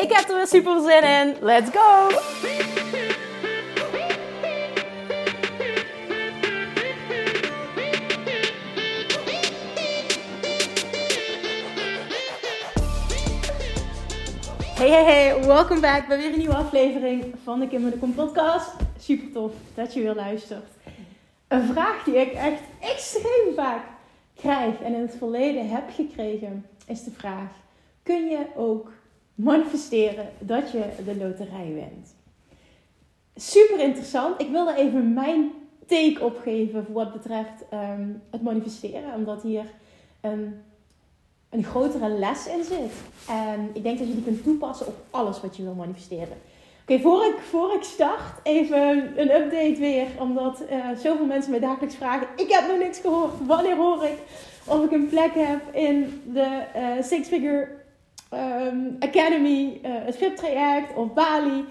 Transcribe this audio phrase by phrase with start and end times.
[0.00, 1.36] Ik heb er weer super zin in.
[1.40, 2.08] Let's go!
[14.74, 18.14] Hey, hey, hey, welkom back bij weer een nieuwe aflevering van de Kim de Kom
[18.14, 18.70] podcast.
[18.98, 20.66] Super tof dat je weer luistert.
[21.48, 23.84] Een vraag die ik echt extreem vaak
[24.34, 27.50] krijg en in het verleden heb gekregen, is de vraag:
[28.02, 28.92] kun je ook
[29.42, 32.14] manifesteren dat je de loterij wint?
[33.34, 34.40] Super interessant.
[34.40, 35.50] Ik wil er even mijn
[35.86, 39.64] take op geven voor wat betreft ehm, het manifesteren, omdat hier
[40.20, 40.54] een
[41.50, 42.92] een grotere les in zit.
[43.28, 46.36] En ik denk dat je die kunt toepassen op alles wat je wil manifesteren.
[46.82, 50.06] Oké, voor, ik, voor ik start, even een update weer.
[50.18, 53.32] Omdat uh, zoveel mensen mij dagelijks vragen: Ik heb nog niks gehoord.
[53.46, 54.18] Wanneer hoor ik
[54.64, 57.68] of ik een plek heb in de uh, Six Figure
[58.30, 61.64] um, Academy, uh, het VIP-traject of Bali?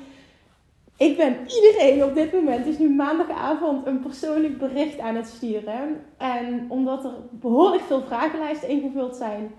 [0.98, 6.06] Ik ben iedereen op dit moment, dus nu maandagavond, een persoonlijk bericht aan het sturen.
[6.18, 9.52] En omdat er behoorlijk veel vragenlijsten ingevuld zijn,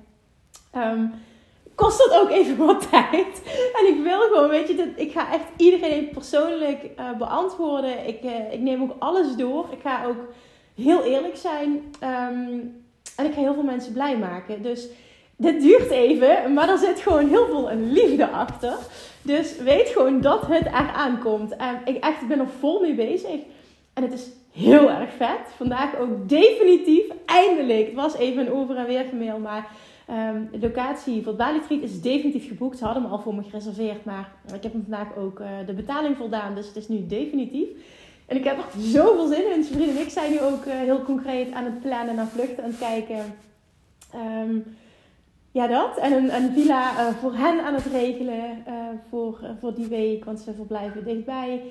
[0.77, 1.13] Um,
[1.75, 3.43] kost dat ook even wat tijd.
[3.79, 8.07] En ik wil gewoon, weet je, dat, ik ga echt iedereen persoonlijk uh, beantwoorden.
[8.07, 9.67] Ik, uh, ik neem ook alles door.
[9.71, 10.33] Ik ga ook
[10.75, 11.71] heel eerlijk zijn.
[12.03, 12.85] Um,
[13.17, 14.63] en ik ga heel veel mensen blij maken.
[14.63, 14.89] Dus
[15.41, 18.75] dit duurt even, maar er zit gewoon heel veel liefde achter.
[19.23, 21.57] Dus weet gewoon dat het eraan komt.
[21.57, 23.41] En ik echt ben er vol mee bezig.
[23.95, 25.41] En het is heel erg vet.
[25.57, 27.87] Vandaag ook definitief, eindelijk.
[27.87, 29.69] Het was even een over en weer gemail, maar
[30.11, 32.79] Um, de locatie voor Bali Retreat is definitief geboekt.
[32.79, 35.73] Ze hadden hem al voor me gereserveerd, maar ik heb hem vandaag ook uh, de
[35.73, 36.55] betaling voldaan.
[36.55, 37.69] Dus het is nu definitief.
[38.27, 39.65] En ik heb er zoveel zin in.
[39.65, 42.71] Sabrina en ik zijn nu ook uh, heel concreet aan het plannen naar vluchten aan
[42.71, 43.35] het kijken.
[44.15, 44.65] Um,
[45.51, 45.97] ja, dat.
[45.97, 48.65] En een, een villa uh, voor hen aan het regelen
[49.09, 51.63] voor, voor die week, want ze verblijven dichtbij.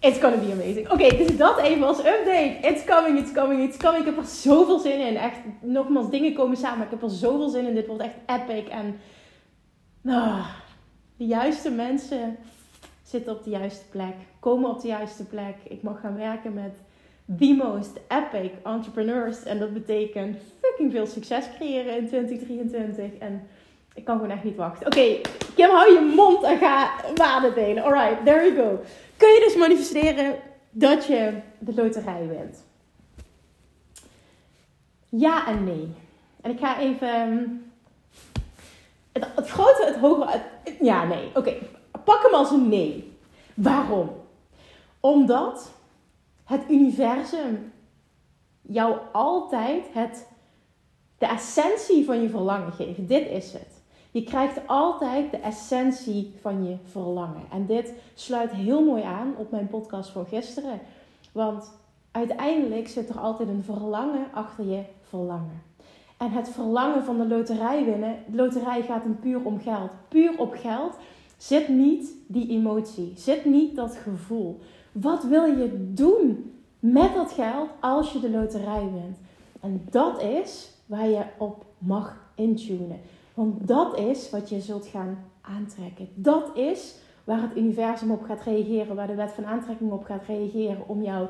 [0.00, 0.90] It's gonna be amazing.
[0.90, 2.58] Oké, okay, dus dat even als update.
[2.62, 4.00] It's coming, it's coming, it's coming.
[4.00, 5.16] Ik heb er zoveel zin in.
[5.16, 6.84] Echt, nogmaals, dingen komen samen.
[6.84, 7.74] Ik heb er zoveel zin in.
[7.74, 8.68] Dit wordt echt epic.
[8.68, 9.00] En
[10.04, 10.46] oh,
[11.16, 12.36] de juiste mensen
[13.02, 14.14] zitten op de juiste plek.
[14.40, 15.56] Komen op de juiste plek.
[15.68, 16.76] Ik mag gaan werken met
[17.38, 19.42] the most epic entrepreneurs.
[19.42, 23.18] En dat betekent fucking veel succes creëren in 2023.
[23.18, 23.48] En
[23.94, 24.86] ik kan gewoon echt niet wachten.
[24.86, 25.20] Oké, okay,
[25.54, 27.82] Kim, hou je mond en ga waarde delen.
[27.82, 28.80] Alright, there you go.
[29.16, 30.34] Kun je dus manifesteren
[30.70, 32.64] dat je de loterij wint?
[35.08, 35.94] Ja en nee.
[36.40, 37.08] En ik ga even.
[37.08, 37.44] Ehm,
[39.12, 40.42] het, het grote, het hogere.
[40.80, 41.30] ja, nee.
[41.34, 41.54] Oké,
[42.04, 43.12] pak hem als een nee.
[43.54, 44.10] Waarom?
[45.00, 45.70] Omdat
[46.46, 47.72] het universum
[48.62, 50.28] jou altijd het,
[51.18, 53.08] de essentie van je verlangen geeft.
[53.08, 53.82] Dit is het.
[54.10, 57.42] Je krijgt altijd de essentie van je verlangen.
[57.50, 60.80] En dit sluit heel mooi aan op mijn podcast van gisteren.
[61.32, 61.72] Want
[62.10, 65.62] uiteindelijk zit er altijd een verlangen achter je verlangen.
[66.16, 69.90] En het verlangen van de loterij winnen, de loterij gaat hem puur om geld.
[70.08, 70.96] Puur op geld
[71.36, 74.60] zit niet die emotie, zit niet dat gevoel.
[75.00, 79.18] Wat wil je doen met dat geld als je de loterij wint?
[79.60, 83.00] En dat is waar je op mag intunen.
[83.34, 86.08] Want dat is wat je zult gaan aantrekken.
[86.14, 90.24] Dat is waar het universum op gaat reageren, waar de wet van aantrekking op gaat
[90.26, 91.28] reageren om jouw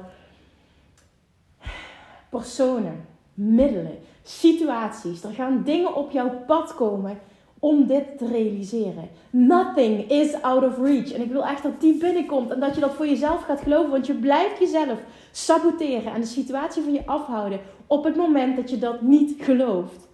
[2.29, 5.25] personen, middelen, situaties.
[5.25, 7.19] Er gaan dingen op jouw pad komen
[7.58, 9.08] om dit te realiseren.
[9.31, 11.12] Nothing is out of reach.
[11.12, 13.91] En ik wil echt dat die binnenkomt en dat je dat voor jezelf gaat geloven,
[13.91, 14.99] want je blijft jezelf
[15.32, 20.08] saboteren en de situatie van je afhouden op het moment dat je dat niet gelooft.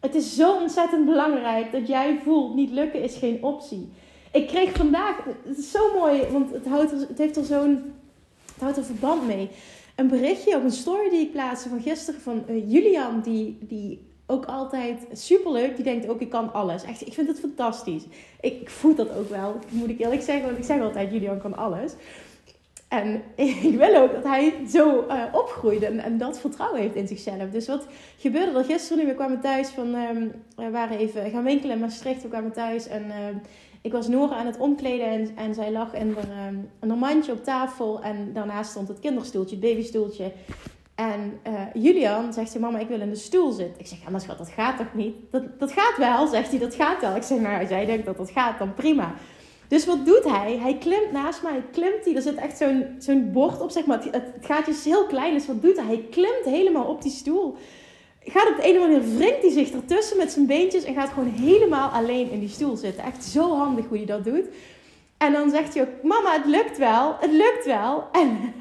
[0.00, 3.88] Het is zo ontzettend belangrijk dat jij voelt, niet lukken is geen optie.
[4.32, 7.92] Ik kreeg vandaag, het is zo mooi, want het, houdt het heeft er zo'n,
[8.52, 9.48] het houdt er verband mee.
[9.96, 14.06] Een berichtje op een story die ik plaatste van gisteren van uh, Julian, die, die
[14.26, 16.82] ook altijd superleuk, die denkt ook ik kan alles.
[16.82, 18.02] Echt, ik vind het fantastisch.
[18.40, 21.56] Ik, voel dat ook wel, moet ik eerlijk zeggen, want ik zeg altijd Julian kan
[21.56, 21.92] alles.
[22.88, 23.22] En
[23.70, 27.50] ik wil ook dat hij zo uh, opgroeide en, en, dat vertrouwen heeft in zichzelf.
[27.50, 27.86] Dus wat
[28.18, 29.06] gebeurde er gisteren?
[29.06, 32.22] We kwamen thuis van, um, we waren even gaan winkelen in Maastricht.
[32.22, 33.14] We kwamen thuis en uh,
[33.82, 37.44] Ik was Nora aan het omkleden en, en zij lag in haar, een mandje op
[37.44, 38.02] tafel.
[38.02, 40.32] En daarnaast stond het kinderstoeltje, het babystoeltje.
[40.94, 43.80] En uh, Julian zegt ze, mama, ik wil in de stoel zitten.
[43.80, 45.14] Ik zeg, ja, maar schat, dat gaat toch niet?
[45.30, 47.16] Dat, dat gaat wel, zegt hij, dat gaat wel.
[47.16, 49.14] Ik zeg, nou, als jij denkt dat dat gaat, dan prima.
[49.68, 50.58] Dus wat doet hij?
[50.58, 52.14] Hij klimt naast mij, klimt hij.
[52.14, 54.02] Er zit echt zo'n zo'n bord op, zeg maar.
[54.02, 55.86] Het, het gaatje is heel klein, dus wat doet hij?
[55.86, 57.56] Hij klimt helemaal op die stoel.
[58.20, 61.28] Gaat op de andere manier, wringt hij zich ertussen met zijn beentjes en gaat gewoon
[61.28, 63.04] helemaal alleen in die stoel zitten.
[63.04, 64.46] Echt zo handig hoe hij dat doet.
[65.18, 68.04] En dan zegt hij ook, mama, het lukt wel, het lukt wel.
[68.20, 68.54] En,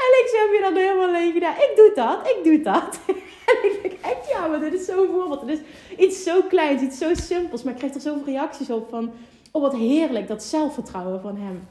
[0.00, 1.54] en ik zeg, heb je dan helemaal alleen gedaan?
[1.54, 2.98] Ik doe dat, ik doe dat.
[3.50, 5.40] en ik denk echt, ja, maar dit is zo'n voorbeeld.
[5.40, 5.58] Het is
[5.98, 9.12] iets zo kleins, iets zo simpels, maar ik krijg er zoveel reacties op van,
[9.50, 11.68] oh wat heerlijk, dat zelfvertrouwen van hem.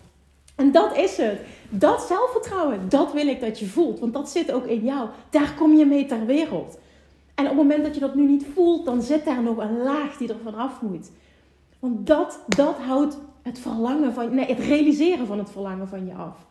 [0.56, 1.40] En dat is het.
[1.70, 4.00] Dat zelfvertrouwen, dat wil ik dat je voelt.
[4.00, 5.10] Want dat zit ook in jou.
[5.30, 6.78] Daar kom je mee ter wereld.
[7.36, 9.78] En op het moment dat je dat nu niet voelt, dan zit daar nog een
[9.78, 11.12] laag die er vanaf moet.
[11.80, 16.14] Want dat, dat houdt het verlangen van, nee, het realiseren van het verlangen van je
[16.14, 16.46] af.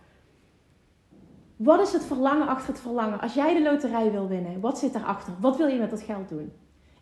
[1.56, 3.20] Wat is het verlangen achter het verlangen?
[3.20, 5.32] Als jij de loterij wil winnen, wat zit daarachter?
[5.40, 6.52] Wat wil je met dat geld doen?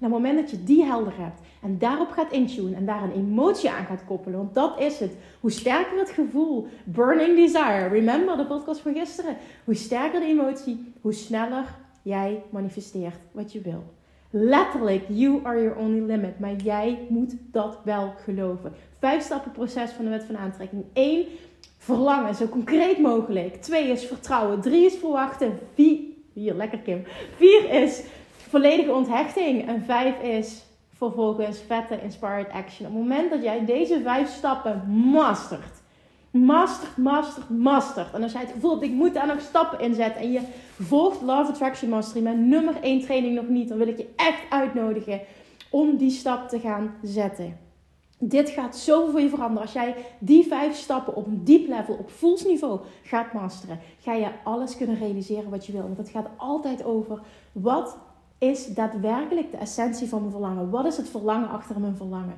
[0.01, 3.03] En op het moment dat je die helder hebt en daarop gaat intunen en daar
[3.03, 5.13] een emotie aan gaat koppelen, want dat is het.
[5.41, 9.37] Hoe sterker het gevoel, burning desire, remember de podcast van gisteren?
[9.65, 11.65] Hoe sterker de emotie, hoe sneller
[12.03, 13.83] jij manifesteert wat je wil.
[14.31, 16.39] Letterlijk, you are your only limit.
[16.39, 18.75] Maar jij moet dat wel geloven.
[18.99, 20.85] Vijf stappen proces van de wet van aantrekking.
[20.93, 21.27] Eén,
[21.79, 23.63] verlangen, zo concreet mogelijk.
[23.63, 24.61] Twee is vertrouwen.
[24.61, 25.59] Drie is verwachten.
[25.75, 25.99] Vier,
[26.33, 27.03] hier, lekker Kim.
[27.37, 28.03] Vier is
[28.49, 29.69] volledige onthechting.
[29.69, 30.65] En vijf is
[30.97, 32.87] vervolgens vette inspired action.
[32.87, 35.80] Op het moment dat jij deze vijf stappen mastert.
[36.31, 38.15] Mastert, mastert, mastert.
[38.15, 40.23] En als jij het gevoel hebt, ik moet daar nog stappen in zetten.
[40.23, 40.41] En je
[40.79, 43.69] volgt Love Attraction Mastery, mijn nummer 1 training nog niet.
[43.69, 45.21] Dan wil ik je echt uitnodigen
[45.71, 47.59] om die stap te gaan zetten.
[48.19, 49.63] Dit gaat zoveel voor je veranderen.
[49.63, 54.29] Als jij die vijf stappen op een diep level, op voelsniveau gaat masteren, ga je
[54.45, 55.83] alles kunnen realiseren wat je wil.
[55.83, 57.21] Want het gaat altijd over
[57.53, 57.97] wat
[58.39, 60.71] is daadwerkelijk de essentie van mijn verlangen?
[60.71, 62.35] Wat is het verlangen achter mijn verlangen?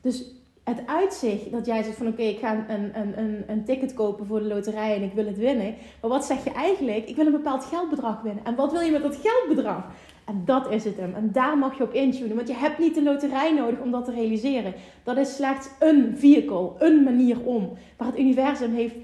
[0.00, 0.24] Dus
[0.64, 4.26] het uitzicht dat jij zegt van oké, ik ga een, een, een, een ticket kopen
[4.26, 5.74] voor de loterij en ik wil het winnen.
[6.00, 7.08] Maar wat zeg je eigenlijk?
[7.08, 8.44] Ik wil een bepaald geldbedrag winnen.
[8.44, 9.84] En wat wil je met dat geldbedrag?
[10.24, 11.14] En dat is het hem.
[11.14, 12.36] En daar mag je op intunen.
[12.36, 14.74] Want je hebt niet de loterij nodig om dat te realiseren.
[15.02, 17.72] Dat is slechts een vehicle, een manier om.
[17.98, 18.94] Maar het universum heeft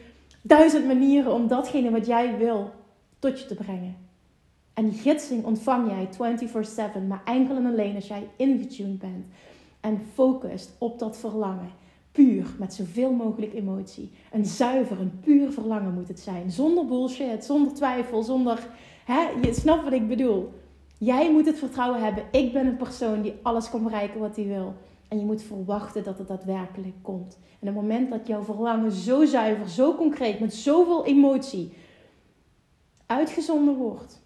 [0.42, 2.70] duizend manieren om datgene wat jij wil
[3.18, 3.96] tot je te brengen.
[4.74, 9.26] En die gidsing ontvang jij 24/7, maar enkel en alleen als jij ingetuned bent
[9.80, 11.70] en focust op dat verlangen.
[12.12, 14.10] Puur, met zoveel mogelijk emotie.
[14.32, 16.50] Een zuiver, een puur verlangen moet het zijn.
[16.50, 18.68] Zonder bullshit, zonder twijfel, zonder...
[19.04, 20.52] Hè, je snapt wat ik bedoel.
[20.98, 22.24] Jij moet het vertrouwen hebben.
[22.30, 24.74] Ik ben een persoon die alles kan bereiken wat hij wil.
[25.08, 27.38] En je moet verwachten dat het daadwerkelijk komt.
[27.60, 31.72] En op het moment dat jouw verlangen zo zuiver, zo concreet, met zoveel emotie
[33.06, 34.22] uitgezonden wordt,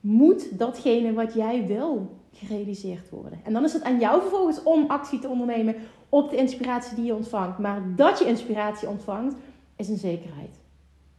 [0.00, 2.10] moet datgene wat jij wil
[2.44, 3.40] gerealiseerd worden.
[3.44, 5.74] En dan is het aan jou vervolgens om actie te ondernemen
[6.08, 7.58] op de inspiratie die je ontvangt.
[7.58, 9.36] Maar dat je inspiratie ontvangt,
[9.76, 10.60] is een zekerheid.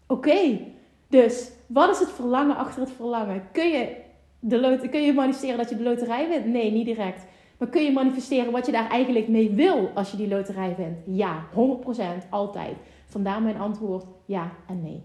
[0.08, 0.60] Oké,
[1.08, 3.44] dus wat is het verlangen achter het verlangen?
[3.52, 3.96] Kun je,
[4.40, 6.46] de kun je manifesteren dat je de loterij wint?
[6.46, 7.26] Nee, niet direct.
[7.58, 10.98] Maar kun je manifesteren wat je daar eigenlijk mee wil als je die loterij wint?
[11.06, 11.46] Ja,
[12.26, 12.76] 100% altijd.
[13.06, 15.04] Vandaar mijn antwoord ja en nee.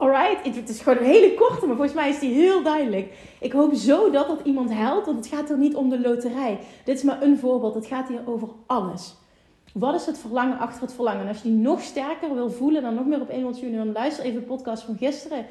[0.00, 3.12] Alright, het is gewoon een hele korte, maar volgens mij is die heel duidelijk.
[3.40, 6.58] Ik hoop zo dat dat iemand helpt, want het gaat er niet om de loterij.
[6.84, 9.14] Dit is maar een voorbeeld, het gaat hier over alles.
[9.72, 11.20] Wat is het verlangen achter het verlangen?
[11.20, 13.92] En als je die nog sterker wil voelen, dan nog meer op 1 miljoen, dan
[13.92, 15.46] luister even de podcast van gisteren.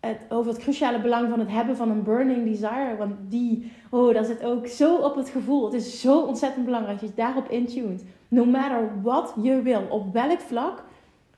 [0.00, 2.96] Het, over het cruciale belang van het hebben van een burning desire.
[2.98, 5.64] Want die, oh, dat zit ook zo op het gevoel.
[5.64, 8.04] Het is zo ontzettend belangrijk dat je daarop intuned.
[8.28, 10.82] No matter wat je wil, op welk vlak,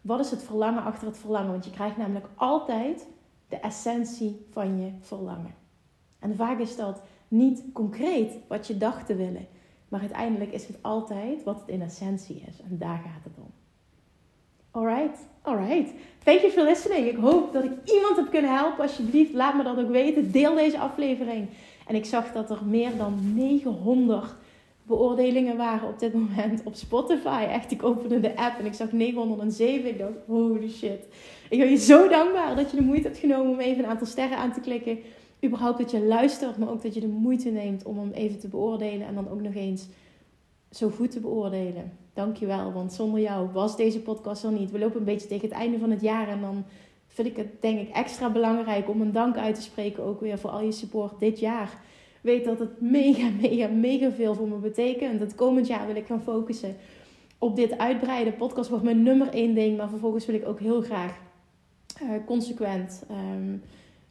[0.04, 1.50] wat is het verlangen achter het verlangen?
[1.50, 3.06] Want je krijgt namelijk altijd
[3.48, 5.54] de essentie van je verlangen.
[6.18, 9.46] En vaak is dat niet concreet wat je dacht te willen.
[9.88, 12.60] Maar uiteindelijk is het altijd wat het in essentie is.
[12.60, 13.50] En daar gaat het om.
[14.70, 15.92] Alright, alright.
[16.24, 17.06] Thank you for listening.
[17.06, 18.82] Ik hoop dat ik iemand heb kunnen helpen.
[18.82, 20.32] Alsjeblieft, laat me dat ook weten.
[20.32, 21.48] Deel deze aflevering.
[21.86, 24.34] En ik zag dat er meer dan 900
[24.86, 27.46] beoordelingen waren op dit moment op Spotify.
[27.48, 29.90] Echt, ik opende de app en ik zag 907.
[29.90, 31.06] Ik dacht, holy shit.
[31.48, 34.06] Ik ben je zo dankbaar dat je de moeite hebt genomen om even een aantal
[34.06, 34.98] sterren aan te klikken.
[35.44, 38.48] Überhaupt dat je luistert, maar ook dat je de moeite neemt om hem even te
[38.48, 39.06] beoordelen.
[39.06, 39.88] En dan ook nog eens
[40.70, 41.92] zo goed te beoordelen.
[42.14, 44.70] Dankjewel, want zonder jou was deze podcast er niet.
[44.70, 46.64] We lopen een beetje tegen het einde van het jaar en dan
[47.06, 50.38] vind ik het denk ik extra belangrijk om een dank uit te spreken ook weer
[50.38, 51.82] voor al je support dit jaar
[52.24, 55.20] weet dat het mega, mega, mega veel voor me betekent.
[55.20, 56.76] Het komend jaar wil ik gaan focussen
[57.38, 58.36] op dit uitbreiden.
[58.36, 59.76] Podcast wordt mijn nummer één ding.
[59.76, 61.18] Maar vervolgens wil ik ook heel graag
[62.02, 63.62] uh, consequent um,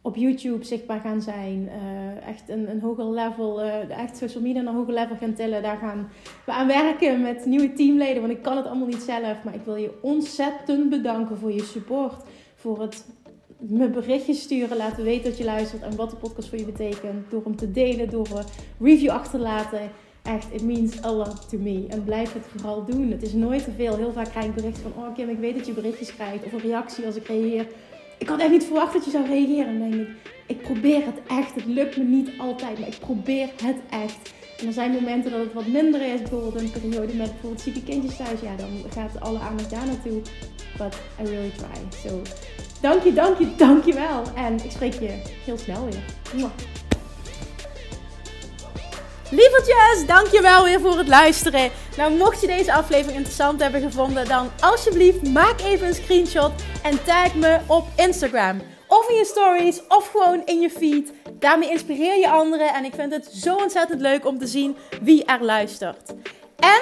[0.01, 1.69] op YouTube zichtbaar gaan zijn.
[1.83, 5.33] Uh, echt een, een hoger level, uh, echt social media naar een hoger level gaan
[5.33, 5.61] tillen.
[5.61, 6.09] Daar gaan
[6.45, 8.21] we aan werken met nieuwe teamleden.
[8.21, 9.43] Want ik kan het allemaal niet zelf.
[9.43, 12.23] Maar ik wil je ontzettend bedanken voor je support.
[12.55, 13.05] Voor het
[13.69, 17.31] me berichtjes sturen, laten weten dat je luistert en wat de podcast voor je betekent.
[17.31, 18.45] Door hem te delen, door een
[18.79, 19.79] review achter te laten.
[20.23, 21.85] Echt, it means a lot to me.
[21.87, 23.11] En blijf het vooral doen.
[23.11, 23.95] Het is nooit te veel.
[23.95, 26.45] Heel vaak krijg ik berichten van, oh Kim, ik weet dat je berichtjes krijgt.
[26.45, 27.67] Of een reactie als ik reageer.
[28.19, 29.67] Ik had echt niet verwacht dat je zou reageren.
[29.67, 30.15] En dan denk ik,
[30.47, 31.55] ik probeer het echt.
[31.55, 34.33] Het lukt me niet altijd, maar ik probeer het echt.
[34.59, 36.21] En er zijn momenten dat het wat minder is.
[36.21, 38.41] Bijvoorbeeld een periode met bijvoorbeeld zieke kindjes thuis.
[38.41, 40.21] Ja, dan gaat alle aandacht daar naartoe.
[40.77, 42.09] But I really try.
[42.09, 42.21] So,
[42.83, 44.23] dank je, dank je, dank je wel.
[44.35, 46.03] En ik spreek je heel snel weer.
[46.33, 46.51] Mwah.
[49.29, 51.71] Lievertjes, dankjewel weer voor het luisteren.
[51.97, 56.51] Nou, mocht je deze aflevering interessant hebben gevonden, dan alsjeblieft maak even een screenshot
[56.83, 58.61] en tag me op Instagram.
[58.87, 61.11] Of in je stories, of gewoon in je feed.
[61.39, 65.25] Daarmee inspireer je anderen en ik vind het zo ontzettend leuk om te zien wie
[65.25, 66.13] er luistert.
[66.59, 66.81] En